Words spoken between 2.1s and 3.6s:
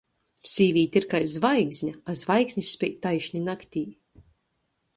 a zvaigznis speid taišni